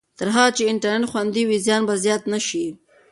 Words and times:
تر 0.19 0.27
هغه 0.35 0.51
چې 0.57 0.69
انټرنېټ 0.71 1.03
خوندي 1.11 1.43
وي، 1.45 1.57
زیان 1.65 1.81
به 1.87 1.95
زیات 2.03 2.23
نه 2.33 2.39
شي. 2.47 2.65